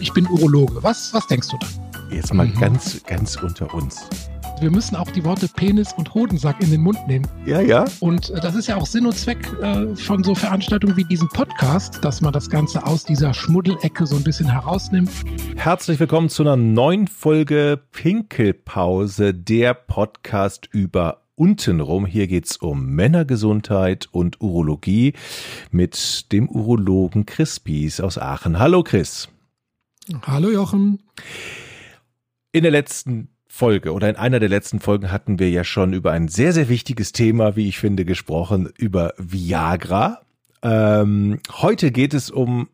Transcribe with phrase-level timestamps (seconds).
[0.00, 0.82] ich bin Urologe.
[0.82, 1.66] Was, was denkst du da?
[2.14, 2.58] Jetzt mal mhm.
[2.60, 4.08] ganz, ganz unter uns.
[4.60, 7.26] Wir müssen auch die Worte Penis und Hodensack in den Mund nehmen.
[7.46, 7.84] Ja, ja.
[8.00, 11.28] Und äh, das ist ja auch Sinn und Zweck äh, von so Veranstaltungen wie diesem
[11.28, 15.10] Podcast, dass man das Ganze aus dieser Schmuddelecke so ein bisschen herausnimmt.
[15.56, 22.04] Herzlich willkommen zu einer neuen Folge Pinkelpause, der Podcast über untenrum.
[22.04, 25.12] Hier geht's um Männergesundheit und Urologie
[25.70, 28.58] mit dem Urologen Chris Bies aus Aachen.
[28.58, 29.28] Hallo Chris.
[30.22, 31.02] Hallo Jochen.
[32.52, 36.12] In der letzten Folge oder in einer der letzten Folgen hatten wir ja schon über
[36.12, 40.22] ein sehr, sehr wichtiges Thema, wie ich finde, gesprochen, über Viagra.
[40.62, 42.68] Ähm, heute geht es um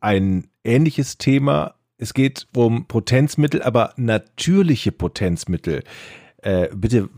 [0.00, 1.74] ein ähnliches Thema.
[1.98, 5.84] Es geht um Potenzmittel, aber natürliche Potenzmittel.
[6.38, 7.10] Äh, bitte,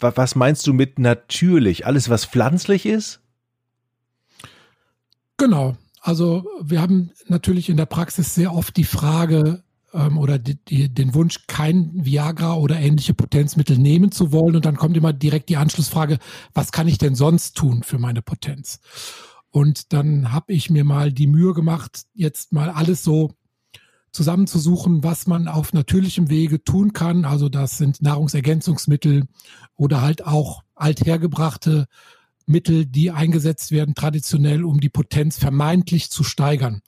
[0.00, 1.86] was meinst du mit natürlich?
[1.86, 3.20] Alles, was pflanzlich ist?
[5.36, 5.76] Genau.
[6.00, 9.62] Also wir haben natürlich in der Praxis sehr oft die Frage,
[9.92, 14.56] ähm, oder die, die, den Wunsch, kein Viagra oder ähnliche Potenzmittel nehmen zu wollen.
[14.56, 16.18] Und dann kommt immer direkt die Anschlussfrage,
[16.54, 18.80] was kann ich denn sonst tun für meine Potenz?
[19.50, 23.32] Und dann habe ich mir mal die Mühe gemacht, jetzt mal alles so
[24.12, 27.24] zusammenzusuchen, was man auf natürlichem Wege tun kann.
[27.24, 29.24] Also das sind Nahrungsergänzungsmittel
[29.74, 31.86] oder halt auch althergebrachte
[32.48, 36.82] Mittel, die eingesetzt werden traditionell, um die Potenz vermeintlich zu steigern.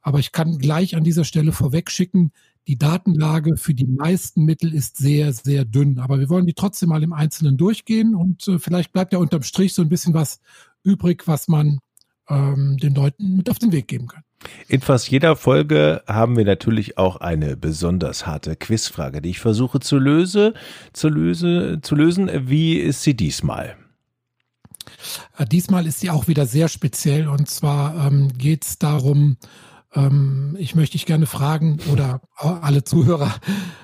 [0.00, 2.32] Aber ich kann gleich an dieser Stelle vorwegschicken,
[2.66, 5.98] die Datenlage für die meisten Mittel ist sehr, sehr dünn.
[5.98, 9.42] Aber wir wollen die trotzdem mal im Einzelnen durchgehen und äh, vielleicht bleibt ja unterm
[9.42, 10.40] Strich so ein bisschen was
[10.82, 11.80] übrig, was man
[12.28, 14.22] ähm, den Leuten mit auf den Weg geben kann.
[14.68, 19.80] In fast jeder Folge haben wir natürlich auch eine besonders harte Quizfrage, die ich versuche
[19.80, 20.52] zu lösen.
[20.92, 22.30] Zu, löse, zu lösen.
[22.48, 23.76] Wie ist sie diesmal?
[25.38, 29.36] Äh, diesmal ist sie auch wieder sehr speziell und zwar ähm, geht es darum,
[29.94, 33.34] ähm, ich möchte dich gerne fragen oder alle Zuhörer,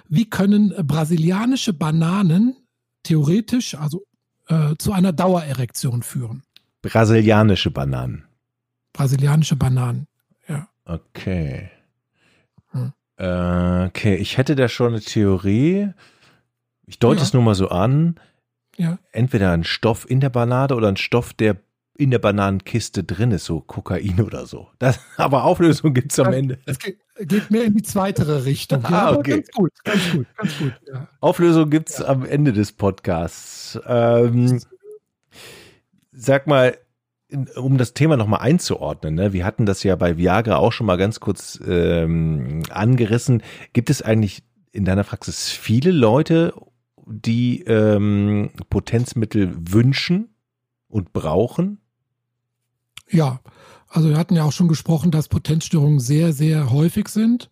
[0.08, 2.56] wie können brasilianische Bananen
[3.02, 4.04] theoretisch, also
[4.48, 6.42] äh, zu einer Dauererektion führen?
[6.82, 8.24] Brasilianische Bananen.
[8.92, 10.06] Brasilianische Bananen,
[10.48, 10.68] ja.
[10.84, 11.70] Okay.
[12.72, 12.92] Hm.
[13.16, 15.90] Äh, okay, ich hätte da schon eine Theorie.
[16.86, 17.22] Ich deute ja.
[17.22, 18.18] es nur mal so an.
[18.80, 18.98] Ja.
[19.12, 21.56] Entweder ein Stoff in der Banane oder ein Stoff, der
[21.98, 24.68] in der Bananenkiste drin ist, so Kokain oder so.
[24.78, 26.58] Das, aber Auflösung gibt es am Ende.
[26.64, 28.82] Es geht, geht, mehr in die zweite Richtung.
[28.90, 29.32] Ja, ah, okay.
[29.32, 30.72] Ganz gut, ganz gut, ganz gut.
[30.90, 31.08] Ja.
[31.20, 32.06] Auflösung gibt es ja.
[32.06, 33.78] am Ende des Podcasts.
[33.86, 34.62] Ähm,
[36.10, 36.78] sag mal,
[37.56, 39.34] um das Thema nochmal einzuordnen, ne?
[39.34, 43.42] wir hatten das ja bei Viagra auch schon mal ganz kurz ähm, angerissen.
[43.74, 44.42] Gibt es eigentlich
[44.72, 46.54] in deiner Praxis viele Leute,
[47.10, 50.34] die ähm, Potenzmittel wünschen
[50.88, 51.80] und brauchen?
[53.08, 53.40] Ja,
[53.88, 57.50] also wir hatten ja auch schon gesprochen, dass Potenzstörungen sehr, sehr häufig sind.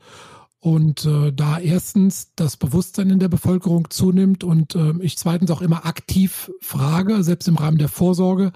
[0.61, 5.63] Und äh, da erstens das Bewusstsein in der Bevölkerung zunimmt und äh, ich zweitens auch
[5.63, 8.53] immer aktiv frage, selbst im Rahmen der Vorsorge,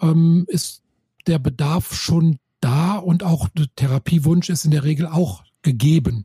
[0.00, 0.82] ähm, ist
[1.26, 6.24] der Bedarf schon da und auch der Therapiewunsch ist in der Regel auch gegeben.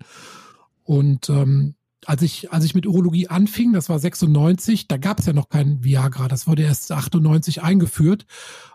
[0.84, 1.76] Und ähm,
[2.10, 5.48] als ich, als ich mit Urologie anfing, das war 96, da gab es ja noch
[5.48, 8.26] kein Viagra, das wurde erst 98 eingeführt.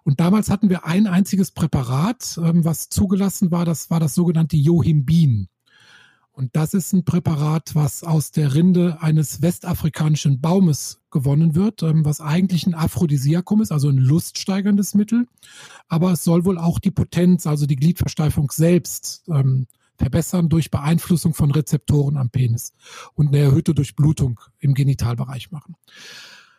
[0.04, 4.56] Und damals hatten wir ein einziges Präparat, ähm, was zugelassen war, das war das sogenannte
[4.56, 5.48] Johimbin.
[6.30, 12.04] Und das ist ein Präparat, was aus der Rinde eines westafrikanischen Baumes gewonnen wird, ähm,
[12.04, 15.26] was eigentlich ein Aphrodisiakum ist, also ein luststeigerndes Mittel.
[15.88, 19.66] Aber es soll wohl auch die Potenz, also die Gliedversteifung selbst ähm,
[19.96, 22.72] verbessern durch Beeinflussung von Rezeptoren am Penis
[23.14, 25.76] und eine erhöhte Durchblutung im Genitalbereich machen.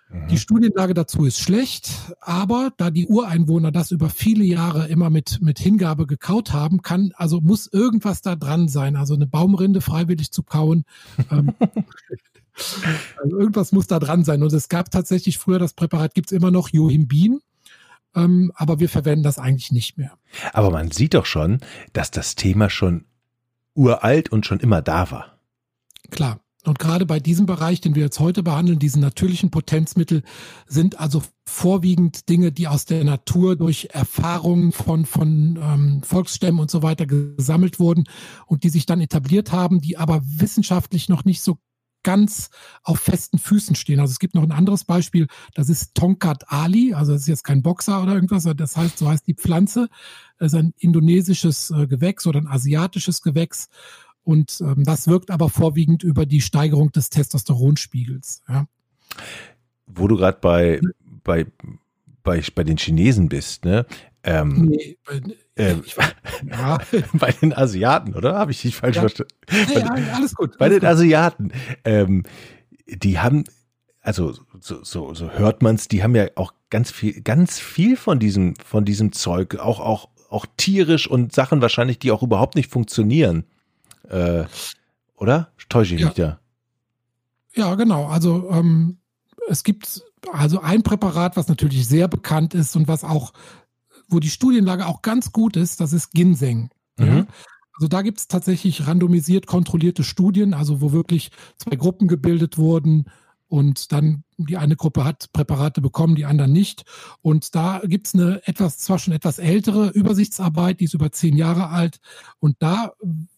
[0.10, 0.28] Mhm.
[0.28, 1.90] Die Studienlage dazu ist schlecht,
[2.22, 7.12] aber da die Ureinwohner das über viele Jahre immer mit, mit Hingabe gekaut haben, kann,
[7.16, 8.96] also muss irgendwas da dran sein.
[8.96, 10.86] Also eine Baumrinde freiwillig zu kauen.
[11.32, 11.54] Ähm,
[13.24, 14.44] also irgendwas muss da dran sein.
[14.44, 17.40] Und es gab tatsächlich früher das Präparat, gibt es immer noch, Johimbin.
[18.16, 20.14] Ähm, aber wir verwenden das eigentlich nicht mehr.
[20.54, 21.60] Aber man sieht doch schon,
[21.92, 23.06] dass das Thema schon
[23.76, 25.40] uralt und schon immer da war.
[26.10, 26.40] Klar.
[26.66, 30.24] Und gerade bei diesem Bereich, den wir jetzt heute behandeln, diesen natürlichen Potenzmittel,
[30.66, 36.72] sind also vorwiegend Dinge, die aus der Natur durch Erfahrungen von, von ähm, Volksstämmen und
[36.72, 38.06] so weiter gesammelt wurden
[38.48, 41.58] und die sich dann etabliert haben, die aber wissenschaftlich noch nicht so
[42.06, 42.50] ganz
[42.84, 44.00] auf festen Füßen stehen.
[44.00, 47.44] Also es gibt noch ein anderes Beispiel, das ist Tonkat Ali, also das ist jetzt
[47.44, 49.90] kein Boxer oder irgendwas, das heißt, so heißt die Pflanze.
[50.38, 53.68] Das ist ein indonesisches äh, Gewächs oder ein asiatisches Gewächs.
[54.24, 58.44] Und ähm, das wirkt aber vorwiegend über die Steigerung des Testosteronspiegels.
[58.48, 58.68] Ja.
[59.88, 60.80] Wo du gerade bei,
[61.24, 61.46] bei,
[62.24, 63.86] bei, bei den Chinesen bist, ne?
[64.24, 64.98] Ähm, nee,
[65.58, 65.84] Ähm,
[66.50, 66.80] ja.
[67.14, 68.36] bei den Asiaten, oder?
[68.36, 69.02] Habe ich dich falsch ja.
[69.02, 69.34] verstanden?
[69.50, 70.58] Ja, ja, alles gut.
[70.58, 71.52] Bei alles den Asiaten.
[71.84, 72.24] Ähm,
[72.88, 73.46] die haben,
[74.02, 78.20] also so, so, so hört man's, die haben ja auch ganz viel, ganz viel von
[78.20, 82.70] diesem, von diesem Zeug, auch, auch, auch tierisch und Sachen wahrscheinlich, die auch überhaupt nicht
[82.70, 83.46] funktionieren.
[84.10, 84.44] Äh,
[85.16, 85.52] oder?
[85.70, 86.40] Täusche ich mich da?
[87.56, 88.08] Ja, genau.
[88.08, 88.98] Also ähm,
[89.48, 93.34] es gibt also ein Präparat, was natürlich sehr bekannt ist und was auch,
[94.08, 96.70] wo die Studienlage auch ganz gut ist, das ist Ginseng.
[96.98, 97.06] Mhm.
[97.06, 97.28] Ja?
[97.78, 103.06] Also da gibt es tatsächlich randomisiert kontrollierte Studien, also wo wirklich zwei Gruppen gebildet wurden
[103.48, 106.84] und dann die eine Gruppe hat Präparate bekommen, die anderen nicht.
[107.22, 111.38] Und da gibt es eine etwas, zwar schon etwas ältere Übersichtsarbeit, die ist über zehn
[111.38, 112.00] Jahre alt.
[112.40, 112.94] Und da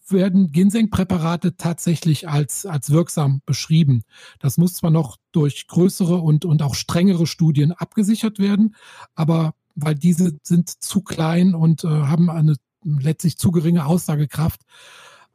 [0.08, 4.02] werden Ginseng-Präparate tatsächlich als, als wirksam beschrieben.
[4.40, 8.74] Das muss zwar noch durch größere und, und auch strengere Studien abgesichert werden,
[9.14, 14.62] aber weil diese sind zu klein und äh, haben eine letztlich zu geringe Aussagekraft.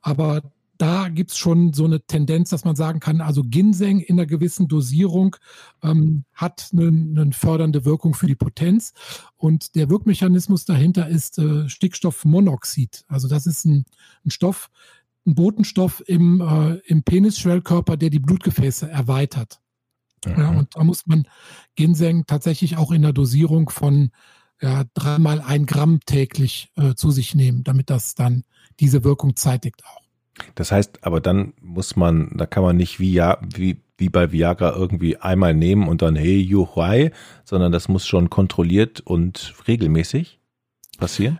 [0.01, 0.42] Aber
[0.78, 4.68] da gibt's schon so eine Tendenz, dass man sagen kann, also Ginseng in einer gewissen
[4.68, 5.36] Dosierung
[5.81, 8.94] ähm, hat eine, eine fördernde Wirkung für die Potenz.
[9.38, 13.06] Und der Wirkmechanismus dahinter ist äh, Stickstoffmonoxid.
[13.07, 13.86] Also das ist ein,
[14.25, 14.69] ein Stoff,
[15.25, 19.62] ein Botenstoff im, äh, im Penisschwellkörper, der die Blutgefäße erweitert.
[20.25, 20.36] Mhm.
[20.38, 21.28] Ja, und da muss man
[21.75, 24.12] Ginseng tatsächlich auch in der Dosierung von
[24.62, 28.44] ja, dreimal ein Gramm täglich äh, zu sich nehmen, damit das dann
[28.80, 30.04] diese Wirkung zeitigt auch.
[30.56, 34.31] Das heißt, aber dann muss man, da kann man nicht wie, ja, wie, wie bei
[34.31, 37.12] Viagra irgendwie einmal nehmen und dann hey, juhai,
[37.44, 40.40] sondern das muss schon kontrolliert und regelmäßig
[40.98, 41.40] passieren?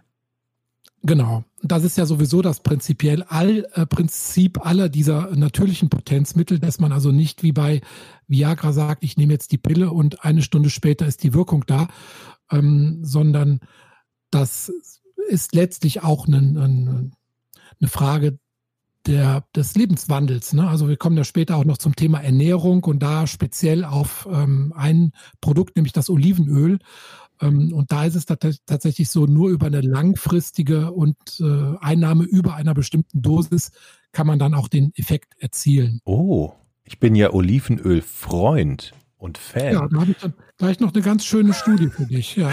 [1.02, 1.44] Genau.
[1.66, 6.92] Das ist ja sowieso das prinzipiell all, äh, Prinzip aller dieser natürlichen Potenzmittel, dass man
[6.92, 7.82] also nicht wie bei
[8.28, 11.88] Viagra sagt, ich nehme jetzt die Pille und eine Stunde später ist die Wirkung da,
[12.52, 13.62] ähm, sondern
[14.30, 14.74] das
[15.30, 17.12] ist letztlich auch eine, eine,
[17.80, 18.40] eine Frage
[19.06, 20.54] der, des Lebenswandels.
[20.54, 20.68] Ne?
[20.68, 24.74] Also wir kommen ja später auch noch zum Thema Ernährung und da speziell auf ähm,
[24.76, 25.12] ein
[25.42, 26.80] Produkt, nämlich das Olivenöl.
[27.42, 32.56] Ähm, und da ist es tatsächlich so, nur über eine langfristige und äh, Einnahme über
[32.56, 33.72] einer bestimmten Dosis
[34.12, 36.00] kann man dann auch den Effekt erzielen.
[36.06, 36.54] Oh,
[36.84, 39.74] ich bin ja Olivenöl-Freund und Fan.
[39.74, 42.36] Ja, da habe ich dann gleich noch eine ganz schöne Studie für dich.
[42.36, 42.52] Ja.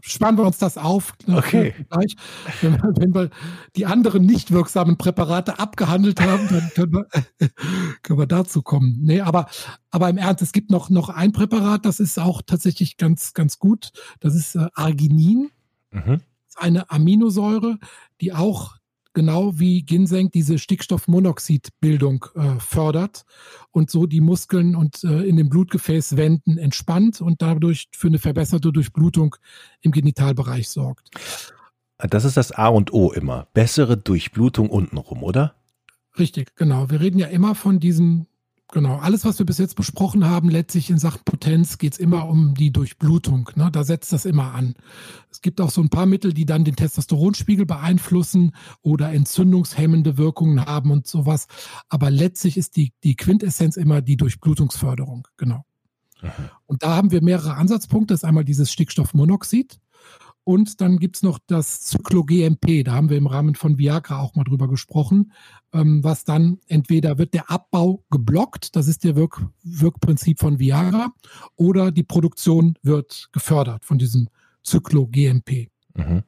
[0.00, 1.12] sparen wir uns das auf.
[1.26, 1.74] Okay.
[1.90, 2.14] Gleich,
[2.62, 3.30] wenn, wir, wenn wir
[3.74, 7.48] die anderen nicht wirksamen Präparate abgehandelt haben, dann können wir,
[8.02, 9.00] können wir dazu kommen.
[9.02, 9.48] Nee, aber,
[9.90, 13.58] aber im Ernst, es gibt noch, noch ein Präparat, das ist auch tatsächlich ganz, ganz
[13.58, 13.90] gut.
[14.20, 15.50] Das ist äh, Arginin.
[15.90, 16.20] Mhm.
[16.20, 17.78] Das ist eine Aminosäure,
[18.20, 18.76] die auch
[19.14, 23.24] genau wie Ginseng diese Stickstoffmonoxidbildung äh, fördert
[23.70, 28.72] und so die Muskeln und äh, in den Blutgefäßwänden entspannt und dadurch für eine verbesserte
[28.72, 29.36] Durchblutung
[29.80, 31.10] im Genitalbereich sorgt.
[31.98, 33.46] Das ist das A und O immer.
[33.54, 35.54] Bessere Durchblutung untenrum, oder?
[36.18, 36.90] Richtig, genau.
[36.90, 38.26] Wir reden ja immer von diesen
[38.74, 42.28] Genau, alles, was wir bis jetzt besprochen haben, letztlich in Sachen Potenz geht es immer
[42.28, 43.48] um die Durchblutung.
[43.54, 43.70] Ne?
[43.70, 44.74] Da setzt das immer an.
[45.30, 48.50] Es gibt auch so ein paar Mittel, die dann den Testosteronspiegel beeinflussen
[48.82, 51.46] oder entzündungshemmende Wirkungen haben und sowas.
[51.88, 55.28] Aber letztlich ist die, die Quintessenz immer die Durchblutungsförderung.
[55.36, 55.64] Genau.
[56.20, 56.30] Mhm.
[56.66, 58.12] Und da haben wir mehrere Ansatzpunkte.
[58.12, 59.78] Das ist einmal dieses Stickstoffmonoxid.
[60.44, 64.44] Und dann gibt's noch das Zyklogmp, da haben wir im Rahmen von Viagra auch mal
[64.44, 65.32] drüber gesprochen,
[65.72, 71.12] ähm, was dann entweder wird der Abbau geblockt, das ist der Wirk Wirkprinzip von Viagra,
[71.56, 74.28] oder die Produktion wird gefördert von diesem
[74.62, 75.68] Zyklogmp.
[75.94, 76.22] Mhm.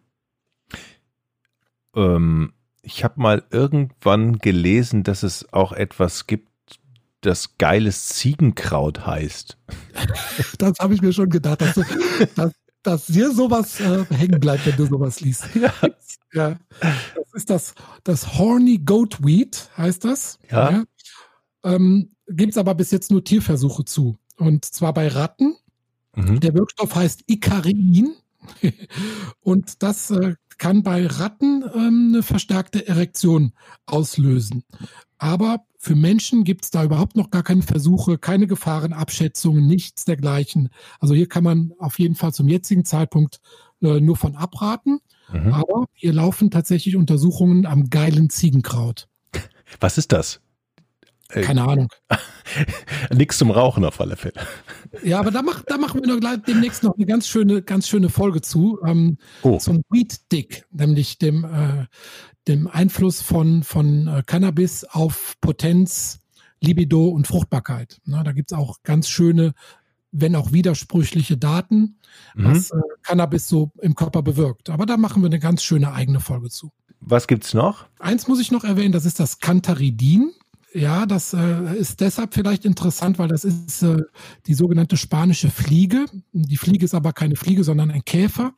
[1.95, 2.53] Ähm,
[2.83, 6.49] ich habe mal irgendwann gelesen, dass es auch etwas gibt,
[7.21, 9.59] das geiles Ziegenkraut heißt.
[10.59, 11.61] das habe ich mir schon gedacht.
[11.61, 11.75] Dass
[12.35, 12.53] dass,
[12.87, 15.45] dass dir sowas äh, hängen bleibt, wenn du sowas liest.
[16.33, 16.51] Ja.
[16.51, 16.59] ja.
[17.15, 17.75] Das ist das,
[18.05, 20.39] das Horny Goatweed, heißt das.
[20.51, 20.71] Ja.
[20.71, 20.85] ja.
[21.65, 24.19] Ähm, Gibt es aber bis jetzt nur Tierversuche zu.
[24.37, 25.57] Und zwar bei Ratten.
[26.15, 26.41] Mhm.
[26.41, 28.15] Der Wirkstoff heißt Icarin.
[29.41, 33.53] Und das äh, kann bei Ratten ähm, eine verstärkte Erektion
[33.87, 34.65] auslösen.
[35.19, 40.69] Aber für Menschen gibt es da überhaupt noch gar keine Versuche, keine Gefahrenabschätzungen, nichts dergleichen.
[41.01, 43.41] Also hier kann man auf jeden Fall zum jetzigen Zeitpunkt
[43.83, 45.01] äh, nur von abraten.
[45.33, 45.53] Mhm.
[45.53, 49.09] Aber hier laufen tatsächlich Untersuchungen am geilen Ziegenkraut.
[49.81, 50.41] Was ist das?
[51.29, 51.89] Keine Ahnung.
[53.13, 54.41] Nix zum Rauchen auf alle Fälle.
[55.03, 57.89] Ja, aber da, mach, da machen wir noch gleich demnächst noch eine ganz schöne, ganz
[57.89, 58.79] schöne Folge zu.
[58.85, 59.59] Ähm, oh.
[59.59, 61.87] Zum Weed Dick, nämlich dem, äh,
[62.47, 66.21] dem Einfluss von, von äh, Cannabis auf Potenz,
[66.61, 68.01] Libido und Fruchtbarkeit.
[68.05, 69.55] Na, da gibt's auch ganz schöne
[70.19, 71.99] wenn auch widersprüchliche Daten,
[72.35, 72.45] mhm.
[72.45, 74.71] was äh, Cannabis so im Körper bewirkt.
[74.71, 76.73] Aber da machen wir eine ganz schöne eigene Folge zu.
[77.01, 77.87] Was gibt's noch?
[77.99, 80.33] Eins muss ich noch erwähnen, das ist das Cantaridin.
[80.73, 84.03] Ja, das äh, ist deshalb vielleicht interessant, weil das ist äh,
[84.47, 86.07] die sogenannte spanische Fliege.
[86.33, 88.53] Die Fliege ist aber keine Fliege, sondern ein Käfer.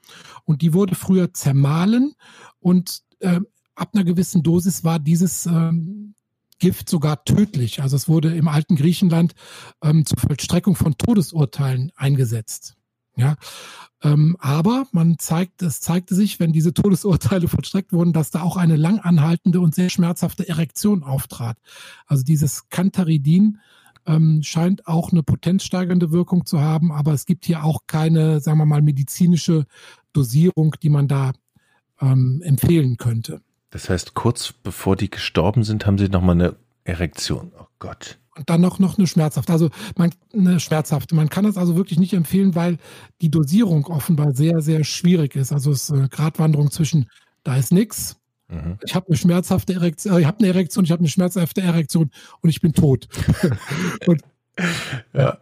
[0.45, 2.15] Und die wurde früher zermahlen
[2.61, 3.41] und äh,
[3.75, 6.15] ab einer gewissen Dosis war dieses ähm,
[6.59, 7.83] Gift sogar tödlich.
[7.83, 9.35] Also es wurde im alten Griechenland
[9.83, 12.77] ähm, zur Vollstreckung von Todesurteilen eingesetzt.
[13.19, 13.37] Ja,
[14.03, 18.57] ähm, aber man zeigt, es zeigte sich, wenn diese Todesurteile vollstreckt wurden, dass da auch
[18.57, 21.59] eine lang anhaltende und sehr schmerzhafte Erektion auftrat.
[22.07, 23.59] Also dieses Cantaridin
[24.07, 28.59] ähm, scheint auch eine potenzsteigernde Wirkung zu haben, aber es gibt hier auch keine, sagen
[28.59, 29.67] wir mal, medizinische
[30.13, 31.33] Dosierung, die man da
[32.01, 33.41] ähm, empfehlen könnte.
[33.71, 36.57] Das heißt, kurz bevor die gestorben sind, haben sie nochmal eine
[36.89, 37.53] Erektion.
[37.59, 38.19] Oh Gott.
[38.37, 39.53] Und dann noch, noch eine schmerzhafte.
[39.53, 41.15] Also man, eine schmerzhafte.
[41.15, 42.79] Man kann das also wirklich nicht empfehlen, weil
[43.21, 45.53] die Dosierung offenbar sehr, sehr schwierig ist.
[45.53, 47.09] Also es ist eine Gratwanderung zwischen,
[47.43, 48.17] da ist nichts,
[48.49, 48.79] mhm.
[48.85, 52.11] ich habe eine schmerzhafte Erektion, äh, ich habe eine Erektion, ich habe eine schmerzhafte Erektion
[52.41, 53.09] und ich bin tot.
[54.07, 54.23] und,
[55.13, 55.39] ja.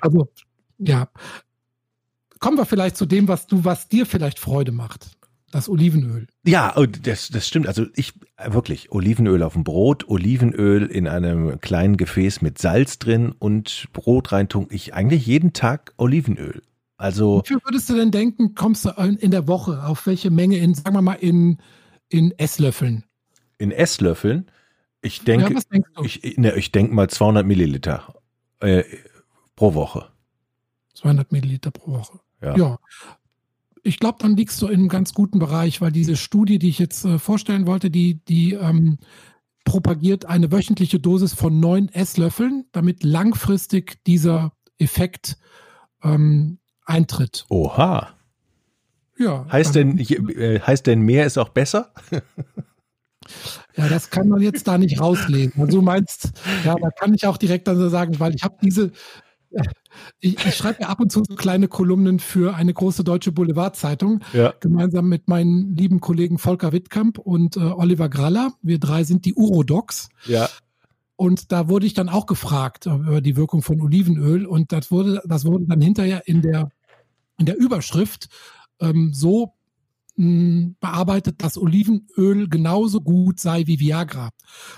[0.00, 0.28] Also,
[0.78, 1.08] ja.
[2.38, 5.15] Kommen wir vielleicht zu dem, was du, was dir vielleicht Freude macht.
[5.56, 6.26] Das Olivenöl.
[6.44, 7.66] Ja, das, das stimmt.
[7.66, 8.12] Also ich
[8.44, 14.32] wirklich Olivenöl auf dem Brot, Olivenöl in einem kleinen Gefäß mit Salz drin und Brot
[14.32, 14.66] reintun.
[14.68, 16.60] Ich eigentlich jeden Tag Olivenöl.
[16.98, 17.40] Also.
[17.42, 20.74] Wie viel würdest du denn denken, kommst du in der Woche auf welche Menge in,
[20.74, 21.56] sagen wir mal, in,
[22.10, 23.04] in Esslöffeln?
[23.56, 24.50] In Esslöffeln?
[25.00, 28.14] Ich denke, ja, ich, ne, ich denke mal 200 Milliliter
[28.60, 28.84] äh,
[29.54, 30.10] pro Woche.
[30.96, 32.20] 200 Milliliter pro Woche.
[32.42, 32.56] Ja.
[32.58, 32.78] ja
[33.86, 36.78] ich glaube, dann liegst du in einem ganz guten Bereich, weil diese Studie, die ich
[36.78, 38.98] jetzt äh, vorstellen wollte, die, die ähm,
[39.64, 45.38] propagiert eine wöchentliche Dosis von neun Esslöffeln, damit langfristig dieser Effekt
[46.02, 47.46] ähm, eintritt.
[47.48, 48.10] Oha.
[49.18, 49.46] Ja.
[49.50, 51.92] Heißt denn, äh, heißt denn mehr ist auch besser?
[53.76, 55.60] Ja, das kann man jetzt da nicht rauslesen.
[55.60, 56.32] Also du meinst,
[56.64, 58.92] ja, da kann ich auch direkt dann sagen, weil ich habe diese,
[60.20, 64.20] ich, ich schreibe ja ab und zu so kleine Kolumnen für eine große deutsche Boulevardzeitung,
[64.32, 64.54] ja.
[64.60, 68.52] gemeinsam mit meinen lieben Kollegen Volker Wittkamp und äh, Oliver Graller.
[68.62, 70.08] Wir drei sind die Urodocs.
[70.26, 70.48] Ja.
[71.16, 75.22] Und da wurde ich dann auch gefragt über die Wirkung von Olivenöl und das wurde,
[75.24, 76.68] das wurde dann hinterher in der
[77.38, 78.28] in der Überschrift
[78.80, 79.55] ähm, so
[80.16, 84.30] bearbeitet, dass Olivenöl genauso gut sei wie Viagra.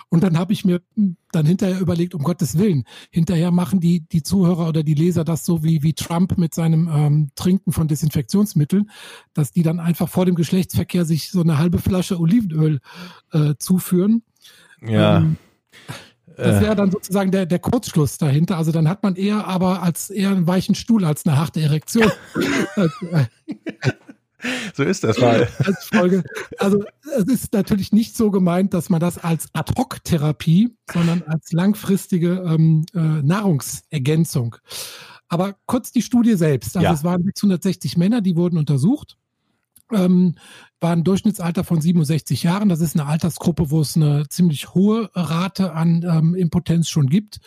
[0.09, 0.83] Und dann habe ich mir
[1.31, 5.45] dann hinterher überlegt, um Gottes Willen, hinterher machen die, die Zuhörer oder die Leser das
[5.45, 8.91] so wie, wie Trump mit seinem ähm, Trinken von Desinfektionsmitteln,
[9.33, 12.81] dass die dann einfach vor dem Geschlechtsverkehr sich so eine halbe Flasche Olivenöl
[13.33, 14.23] äh, zuführen.
[14.83, 15.19] Ja.
[15.19, 15.37] Ähm,
[16.37, 18.57] das wäre dann sozusagen der, der Kurzschluss dahinter.
[18.57, 22.11] Also dann hat man eher aber als eher einen weichen Stuhl als eine harte Erektion.
[24.75, 25.49] So ist das mal.
[25.65, 26.23] Als Folge.
[26.59, 26.85] Also
[27.17, 32.87] es ist natürlich nicht so gemeint, dass man das als Ad-Hoc-Therapie, sondern als langfristige ähm,
[32.95, 34.57] äh, Nahrungsergänzung.
[35.29, 36.77] Aber kurz die Studie selbst.
[36.77, 36.93] Also ja.
[36.93, 39.17] es waren 660 Männer, die wurden untersucht
[39.93, 40.35] ähm,
[40.81, 42.69] war ein Durchschnittsalter von 67 Jahren.
[42.69, 47.39] Das ist eine Altersgruppe, wo es eine ziemlich hohe Rate an ähm, Impotenz schon gibt.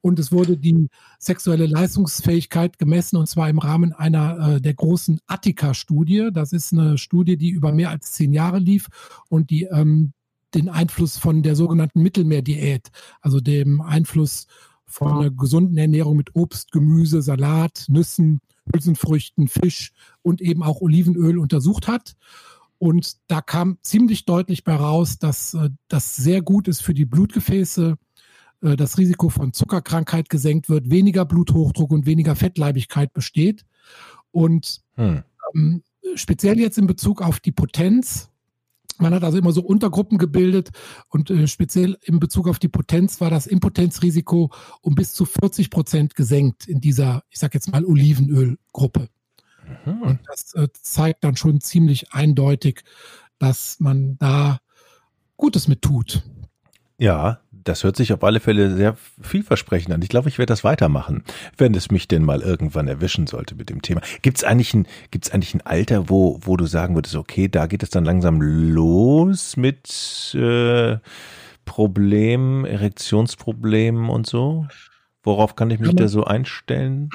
[0.00, 0.88] Und es wurde die
[1.18, 6.30] sexuelle Leistungsfähigkeit gemessen, und zwar im Rahmen einer äh, der großen Attika-Studie.
[6.32, 8.88] Das ist eine Studie, die über mehr als zehn Jahre lief
[9.28, 10.12] und die ähm,
[10.54, 12.88] den Einfluss von der sogenannten Mittelmeerdiät,
[13.20, 14.46] also dem Einfluss
[14.88, 18.40] von einer gesunden Ernährung mit Obst, Gemüse, Salat, Nüssen,
[18.72, 19.92] Hülsenfrüchten, Fisch
[20.22, 22.16] und eben auch Olivenöl untersucht hat.
[22.78, 27.06] Und da kam ziemlich deutlich bei raus, dass äh, das sehr gut ist für die
[27.06, 27.96] Blutgefäße,
[28.62, 33.64] äh, das Risiko von Zuckerkrankheit gesenkt wird, weniger Bluthochdruck und weniger Fettleibigkeit besteht.
[34.30, 35.24] Und hm.
[35.54, 35.82] ähm,
[36.14, 38.30] speziell jetzt in Bezug auf die Potenz
[39.00, 40.70] man hat also immer so Untergruppen gebildet
[41.08, 44.50] und äh, speziell in Bezug auf die Potenz war das Impotenzrisiko
[44.80, 49.08] um bis zu 40 Prozent gesenkt in dieser, ich sag jetzt mal, Olivenölgruppe.
[49.84, 50.02] Mhm.
[50.02, 52.84] Und das äh, zeigt dann schon ziemlich eindeutig,
[53.38, 54.58] dass man da
[55.36, 56.22] Gutes mit tut.
[56.98, 60.02] Ja, das hört sich auf alle Fälle sehr vielversprechend an.
[60.02, 61.22] Ich glaube, ich werde das weitermachen,
[61.56, 64.00] wenn es mich denn mal irgendwann erwischen sollte mit dem Thema.
[64.22, 67.66] Gibt es eigentlich ein, gibt's eigentlich ein Alter, wo, wo du sagen würdest, okay, da
[67.66, 70.96] geht es dann langsam los mit äh,
[71.64, 74.66] Problemen, Erektionsproblemen und so?
[75.22, 77.10] Worauf kann ich mich da so einstellen?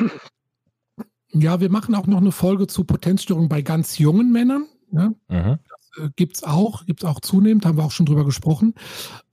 [1.29, 4.67] Ja, wir machen auch noch eine Folge zu Potenzstörungen bei ganz jungen Männern.
[4.91, 5.15] Ne?
[5.29, 5.57] Mhm.
[5.97, 8.73] Äh, gibt es auch, gibt es auch zunehmend, haben wir auch schon drüber gesprochen.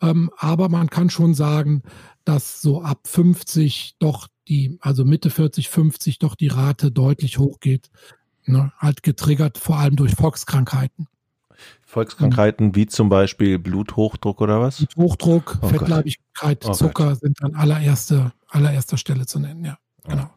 [0.00, 1.82] Ähm, aber man kann schon sagen,
[2.24, 7.90] dass so ab 50 doch die, also Mitte 40, 50, doch die Rate deutlich hochgeht.
[8.46, 8.72] Ne?
[8.78, 11.06] Halt getriggert vor allem durch Volkskrankheiten.
[11.84, 12.76] Volkskrankheiten mhm.
[12.76, 14.86] wie zum Beispiel Bluthochdruck oder was?
[14.94, 17.20] Bluthochdruck, oh Fettleibigkeit, oh Zucker Gott.
[17.20, 19.78] sind an allererster, allererster Stelle zu nennen, ja.
[20.04, 20.30] Genau.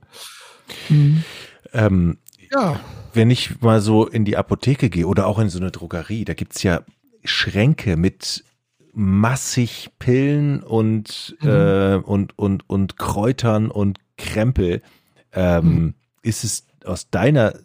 [0.90, 1.24] Mhm.
[1.72, 2.18] Ähm,
[2.52, 2.80] ja.
[3.14, 6.34] Wenn ich mal so in die Apotheke gehe oder auch in so eine Drogerie, da
[6.34, 6.82] gibt es ja
[7.24, 8.44] Schränke mit
[8.94, 11.50] massig Pillen und, mhm.
[11.50, 14.82] äh, und, und, und Kräutern und Krempel.
[15.32, 15.94] Ähm, mhm.
[16.22, 17.56] Ist es aus deiner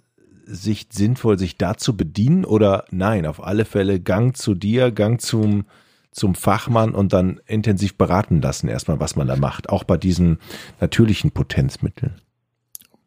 [0.47, 5.21] Sicht sinnvoll, sich da zu bedienen oder nein, auf alle Fälle Gang zu dir, Gang
[5.21, 5.67] zum,
[6.11, 10.39] zum Fachmann und dann intensiv beraten lassen, erstmal, was man da macht, auch bei diesen
[10.81, 12.15] natürlichen Potenzmitteln?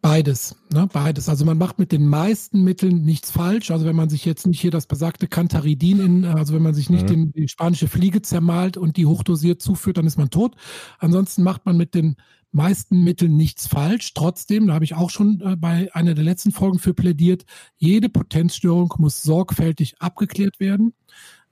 [0.01, 1.29] Beides, ne, beides.
[1.29, 3.69] Also man macht mit den meisten Mitteln nichts falsch.
[3.69, 6.89] Also wenn man sich jetzt nicht hier das besagte Cantaridin in, also wenn man sich
[6.89, 7.07] nicht mhm.
[7.07, 10.55] den, die spanische Fliege zermalt und die hochdosiert zuführt, dann ist man tot.
[10.97, 12.15] Ansonsten macht man mit den
[12.51, 14.15] meisten Mitteln nichts falsch.
[14.15, 17.45] Trotzdem, da habe ich auch schon äh, bei einer der letzten Folgen für plädiert,
[17.77, 20.93] jede Potenzstörung muss sorgfältig abgeklärt werden,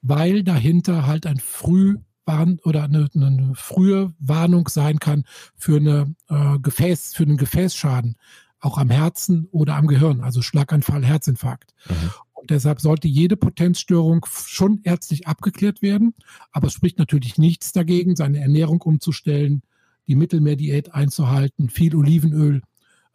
[0.01, 1.97] weil dahinter halt ein früh
[2.29, 5.23] warn oder eine, eine frühe Warnung sein kann
[5.57, 8.15] für eine äh, Gefäß, für einen Gefäßschaden,
[8.59, 11.73] auch am Herzen oder am Gehirn, also Schlaganfall, Herzinfarkt.
[11.89, 12.11] Mhm.
[12.33, 16.13] Und deshalb sollte jede Potenzstörung schon ärztlich abgeklärt werden.
[16.51, 19.63] Aber es spricht natürlich nichts dagegen, seine Ernährung umzustellen,
[20.07, 22.61] die Mittelmeerdiät einzuhalten, viel Olivenöl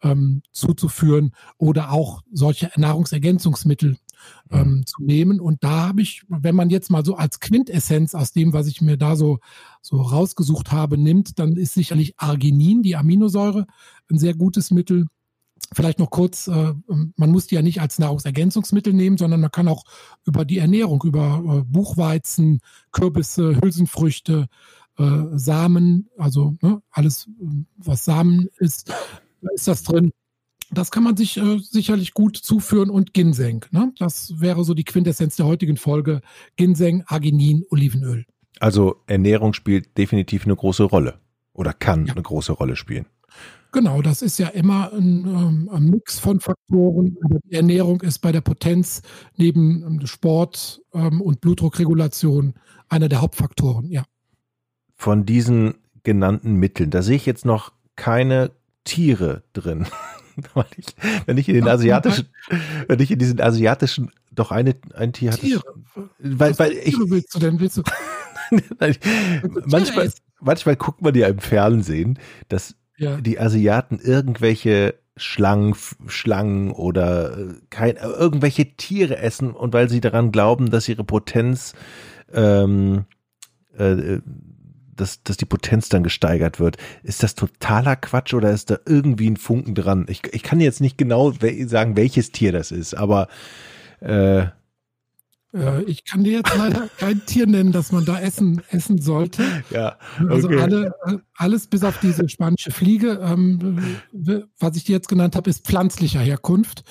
[0.03, 3.97] ähm, zuzuführen oder auch solche Nahrungsergänzungsmittel
[4.51, 5.39] ähm, zu nehmen.
[5.39, 8.81] Und da habe ich, wenn man jetzt mal so als Quintessenz aus dem, was ich
[8.81, 9.39] mir da so,
[9.81, 13.65] so rausgesucht habe, nimmt, dann ist sicherlich Arginin, die Aminosäure,
[14.11, 15.07] ein sehr gutes Mittel.
[15.73, 16.73] Vielleicht noch kurz, äh,
[17.15, 19.83] man muss die ja nicht als Nahrungsergänzungsmittel nehmen, sondern man kann auch
[20.25, 22.59] über die Ernährung, über äh, Buchweizen,
[22.91, 24.47] Kürbisse, Hülsenfrüchte,
[24.97, 27.27] äh, Samen, also ne, alles,
[27.77, 28.93] was Samen ist,
[29.53, 30.11] ist das drin.
[30.75, 33.65] Das kann man sich äh, sicherlich gut zuführen und Ginseng.
[33.71, 33.91] Ne?
[33.97, 36.21] Das wäre so die Quintessenz der heutigen Folge.
[36.55, 38.25] Ginseng, Arginin, Olivenöl.
[38.59, 41.19] Also Ernährung spielt definitiv eine große Rolle
[41.53, 42.13] oder kann ja.
[42.13, 43.05] eine große Rolle spielen.
[43.71, 47.17] Genau, das ist ja immer ein, ähm, ein Mix von Faktoren.
[47.49, 49.01] Die Ernährung ist bei der Potenz
[49.35, 52.53] neben ähm, Sport ähm, und Blutdruckregulation
[52.87, 54.05] einer der Hauptfaktoren, ja.
[54.95, 55.73] Von diesen
[56.03, 58.51] genannten Mitteln, da sehe ich jetzt noch keine
[58.85, 59.87] Tiere drin.
[60.77, 60.85] ich,
[61.25, 62.27] wenn ich in den asiatischen,
[62.87, 65.41] wenn ich in diesen asiatischen, doch eine, ein Tier hatte.
[65.41, 65.63] Tiere.
[66.19, 67.59] Weil, weil ich, willst du denn?
[67.59, 67.83] Willst du?
[69.65, 72.19] manchmal, manchmal guckt man ja im Fernsehen,
[72.49, 73.17] dass ja.
[73.17, 75.75] die Asiaten irgendwelche Schlangen,
[76.07, 81.73] Schlangen oder äh, kein, irgendwelche Tiere essen und weil sie daran glauben, dass ihre Potenz
[82.33, 83.05] ähm,
[83.77, 84.19] äh,
[84.95, 86.77] dass, dass die Potenz dann gesteigert wird.
[87.03, 90.05] Ist das totaler Quatsch oder ist da irgendwie ein Funken dran?
[90.09, 91.33] Ich, ich kann jetzt nicht genau
[91.65, 93.27] sagen, welches Tier das ist, aber
[93.99, 94.45] äh,
[95.85, 99.43] ich kann dir jetzt leider kein Tier nennen, das man da essen, essen sollte.
[99.71, 100.61] Ja, also okay.
[100.61, 103.79] Also alle, alles bis auf diese spanische Fliege, ähm,
[104.59, 106.83] was ich dir jetzt genannt habe, ist pflanzlicher Herkunft.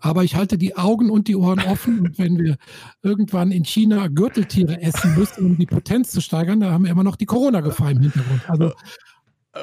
[0.00, 2.00] Aber ich halte die Augen und die Ohren offen.
[2.00, 2.56] Und wenn wir
[3.02, 7.04] irgendwann in China Gürteltiere essen müssen, um die Potenz zu steigern, da haben wir immer
[7.04, 8.48] noch die Corona-Gefahr im Hintergrund.
[8.48, 8.72] Also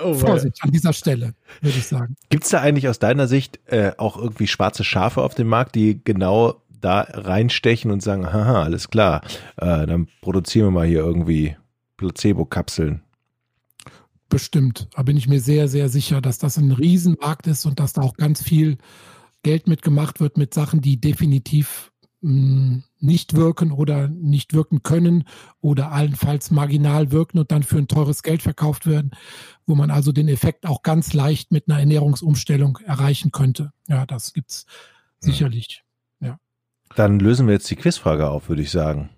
[0.04, 2.16] oh, Vorsicht an dieser Stelle, würde ich sagen.
[2.30, 5.74] Gibt es da eigentlich aus deiner Sicht äh, auch irgendwie schwarze Schafe auf dem Markt,
[5.74, 9.22] die genau da reinstechen und sagen, haha, alles klar,
[9.58, 11.56] äh, dann produzieren wir mal hier irgendwie
[11.98, 13.02] Placebo-Kapseln?
[14.30, 14.88] Bestimmt.
[14.96, 18.02] Da bin ich mir sehr, sehr sicher, dass das ein Riesenmarkt ist und dass da
[18.02, 18.78] auch ganz viel
[19.44, 25.24] Geld mitgemacht wird mit Sachen, die definitiv mh, hm, nicht wirken oder nicht wirken können
[25.62, 29.12] oder allenfalls marginal wirken und dann für ein teures Geld verkauft werden,
[29.66, 33.72] wo man also den Effekt auch ganz leicht mit einer Ernährungsumstellung erreichen könnte.
[33.88, 34.66] Ja, das gibt's
[35.20, 35.84] sicherlich.
[36.96, 39.10] Dann lösen wir jetzt die Quizfrage auf, würde ich sagen.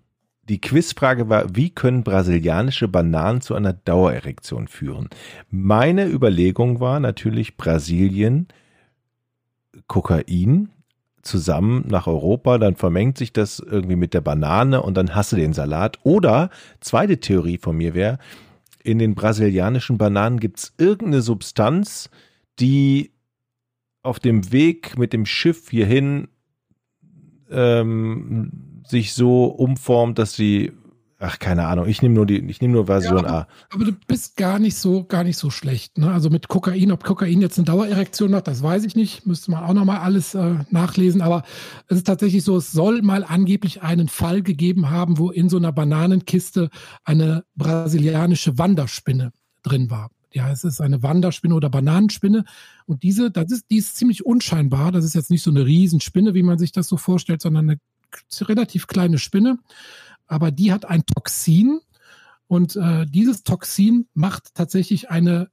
[0.50, 5.10] Die Quizfrage war, wie können brasilianische Bananen zu einer Dauererektion führen?
[5.52, 8.48] Meine Überlegung war natürlich Brasilien
[9.88, 10.70] Kokain
[11.22, 15.36] zusammen nach Europa, dann vermengt sich das irgendwie mit der Banane und dann hast du
[15.36, 16.00] den Salat.
[16.04, 16.50] Oder,
[16.82, 18.18] zweite Theorie von mir wäre,
[18.84, 22.10] in den brasilianischen Bananen gibt es irgendeine Substanz,
[22.60, 23.12] die
[24.02, 26.30] auf dem Weg mit dem Schiff hierhin
[27.52, 30.72] ähm, sich so umformt, dass sie
[31.22, 31.86] Ach, keine Ahnung.
[31.86, 33.48] Ich nehme nur die, ich nehme nur Version ja, A.
[33.72, 35.98] Aber du bist gar nicht so, gar nicht so schlecht.
[35.98, 36.10] Ne?
[36.10, 39.26] Also mit Kokain, ob Kokain jetzt eine Dauererektion macht, das weiß ich nicht.
[39.26, 41.22] Müsste man auch nochmal alles äh, nachlesen.
[41.22, 41.44] Aber
[41.88, 45.58] es ist tatsächlich so, es soll mal angeblich einen Fall gegeben haben, wo in so
[45.58, 46.70] einer Bananenkiste
[47.04, 50.12] eine brasilianische Wanderspinne drin war.
[50.32, 52.46] Ja, es ist eine Wanderspinne oder Bananenspinne.
[52.86, 54.92] Und diese, das ist, die ist ziemlich unscheinbar.
[54.92, 57.80] Das ist jetzt nicht so eine Riesenspinne, wie man sich das so vorstellt, sondern eine
[58.42, 59.60] relativ kleine Spinne.
[60.28, 61.80] Aber die hat ein Toxin.
[62.48, 65.50] Und äh, dieses Toxin macht tatsächlich eine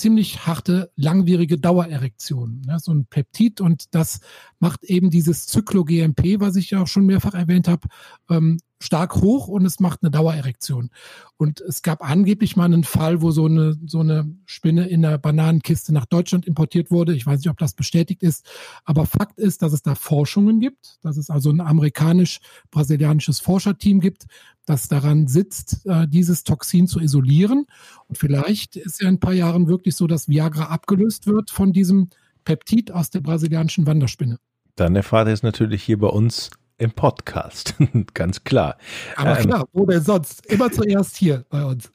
[0.00, 2.62] ziemlich harte, langwierige Dauererektion.
[2.66, 4.20] Ja, so ein Peptid und das
[4.58, 7.86] macht eben dieses Zyklo-GMP, was ich ja auch schon mehrfach erwähnt habe,
[8.30, 10.90] ähm, stark hoch und es macht eine Dauererektion.
[11.36, 15.18] Und es gab angeblich mal einen Fall, wo so eine, so eine Spinne in der
[15.18, 17.14] Bananenkiste nach Deutschland importiert wurde.
[17.14, 18.48] Ich weiß nicht, ob das bestätigt ist.
[18.84, 24.26] Aber Fakt ist, dass es da Forschungen gibt, dass es also ein amerikanisch-brasilianisches Forscherteam gibt,
[24.64, 27.66] das daran sitzt, äh, dieses Toxin zu isolieren.
[28.08, 31.72] Und vielleicht ist ja in ein paar Jahren wirklich so, dass Viagra abgelöst wird von
[31.72, 32.08] diesem
[32.44, 34.38] Peptid aus der brasilianischen Wanderspinne.
[34.76, 37.74] Dann erfahrt ihr es natürlich hier bei uns im Podcast,
[38.14, 38.76] ganz klar.
[39.16, 40.46] Aber ähm, klar, wo denn sonst?
[40.46, 41.92] Immer zuerst hier bei uns.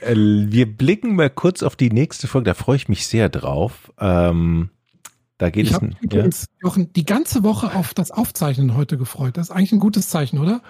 [0.00, 3.92] Äh, wir blicken mal kurz auf die nächste Folge, da freue ich mich sehr drauf.
[3.98, 4.70] Ähm,
[5.38, 5.80] da geht ich es.
[6.00, 6.68] Übrigens, ja.
[6.68, 9.36] Jochen, die ganze Woche auf das Aufzeichnen heute gefreut.
[9.36, 10.62] Das ist eigentlich ein gutes Zeichen, oder?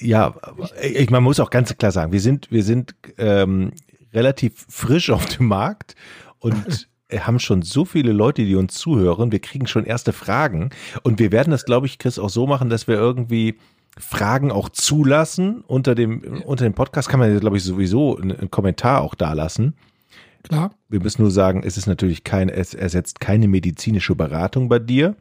[0.00, 0.34] Ja,
[0.82, 3.72] ich, man muss auch ganz klar sagen, wir sind, wir sind ähm,
[4.14, 5.94] relativ frisch auf dem Markt
[6.38, 9.32] und haben schon so viele Leute, die uns zuhören.
[9.32, 10.70] Wir kriegen schon erste Fragen.
[11.02, 13.58] Und wir werden das, glaube ich, Chris, auch so machen, dass wir irgendwie
[13.98, 15.62] Fragen auch zulassen.
[15.66, 19.74] Unter dem, unter dem Podcast kann man, glaube ich, sowieso einen Kommentar auch da lassen.
[20.42, 20.72] Klar.
[20.88, 25.16] Wir müssen nur sagen, es ist natürlich kein, es ersetzt keine medizinische Beratung bei dir.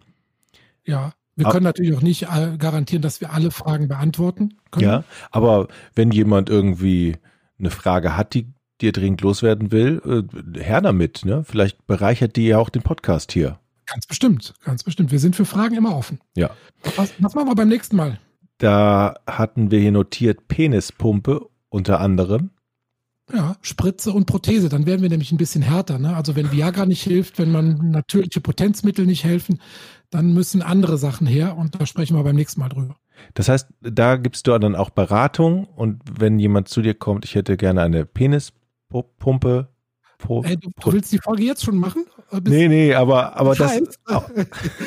[0.85, 1.13] Ja.
[1.35, 4.85] Wir können aber, natürlich auch nicht äh, garantieren, dass wir alle Fragen beantworten können.
[4.85, 7.17] Ja, aber wenn jemand irgendwie
[7.59, 8.47] eine Frage hat, die
[8.81, 11.25] dir dringend loswerden will, äh, her damit.
[11.25, 11.43] Ne?
[11.43, 13.59] Vielleicht bereichert die ja auch den Podcast hier.
[13.85, 15.11] Ganz bestimmt, ganz bestimmt.
[15.11, 16.19] Wir sind für Fragen immer offen.
[16.35, 16.51] Ja.
[16.95, 18.19] Was, was machen wir beim nächsten Mal?
[18.57, 22.49] Da hatten wir hier notiert Penispumpe unter anderem.
[23.33, 25.99] Ja, Spritze und Prothese, dann werden wir nämlich ein bisschen härter.
[25.99, 26.15] Ne?
[26.15, 29.59] Also wenn Viagra nicht hilft, wenn man natürliche Potenzmittel nicht helfen,
[30.09, 32.95] dann müssen andere Sachen her und da sprechen wir beim nächsten Mal drüber.
[33.33, 37.35] Das heißt, da gibst du dann auch Beratung und wenn jemand zu dir kommt, ich
[37.35, 38.53] hätte gerne eine Penis
[38.89, 39.69] Pumpe.
[40.17, 42.05] Pro, Ey, du, du, willst die Folge jetzt schon machen?
[42.31, 44.27] Bis nee, nee, aber, aber das, auch,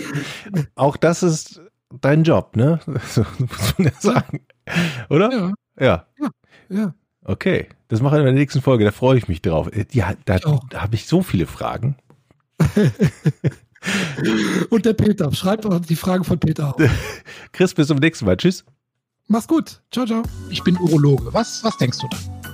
[0.74, 1.60] auch, das ist
[2.00, 2.80] dein Job, ne?
[3.06, 4.40] So muss man ja sagen.
[5.08, 5.32] Oder?
[5.32, 5.52] Ja.
[5.78, 6.04] Ja.
[6.18, 6.30] ja.
[6.68, 6.94] ja.
[7.24, 9.70] Okay, das machen wir in der nächsten Folge, da freue ich mich drauf.
[9.92, 11.96] Ja, da, da habe ich so viele Fragen.
[14.70, 16.82] Und der Peter, schreibt die Fragen von Peter auf.
[17.52, 18.36] Chris, bis zum nächsten Mal.
[18.36, 18.64] Tschüss.
[19.28, 19.80] Mach's gut.
[19.90, 20.22] Ciao, ciao.
[20.50, 21.32] Ich bin Urologe.
[21.32, 22.39] Was, was denkst du da?